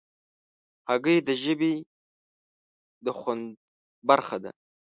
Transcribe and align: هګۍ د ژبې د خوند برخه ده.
هګۍ 0.89 1.17
د 1.27 1.29
ژبې 1.43 1.73
د 3.05 3.07
خوند 3.17 3.45
برخه 4.09 4.37
ده. 4.43 4.51